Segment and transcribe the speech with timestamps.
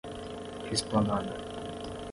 [0.75, 1.37] Esplanada